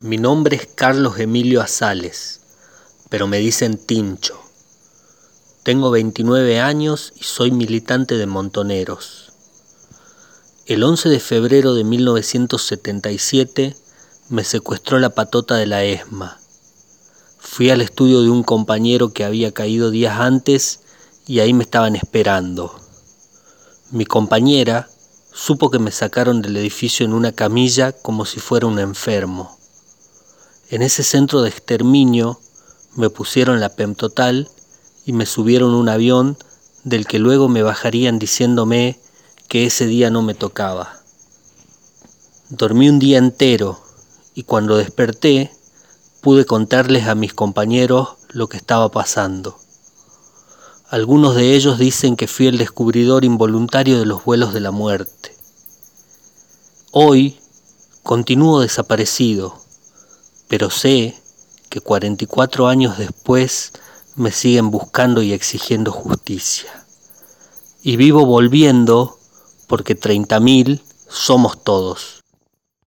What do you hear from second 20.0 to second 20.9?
antes